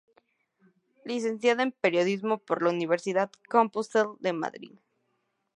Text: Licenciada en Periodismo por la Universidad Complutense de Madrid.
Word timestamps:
Licenciada 1.05 1.61
en 1.61 1.73
Periodismo 1.73 2.39
por 2.39 2.63
la 2.63 2.71
Universidad 2.71 3.29
Complutense 3.47 4.17
de 4.21 4.33
Madrid. 4.33 4.73